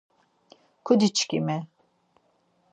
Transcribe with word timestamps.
Kudi-şǩimi! 0.85 1.57